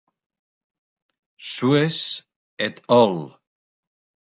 Sues 1.51 2.03
"et 2.69 2.83
al. 3.01 3.17